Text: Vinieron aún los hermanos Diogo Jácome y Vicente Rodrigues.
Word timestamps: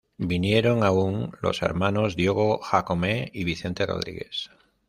Vinieron 0.17 0.83
aún 0.83 1.37
los 1.43 1.61
hermanos 1.61 2.15
Diogo 2.15 2.57
Jácome 2.57 3.29
y 3.35 3.43
Vicente 3.43 3.85
Rodrigues. 3.85 4.49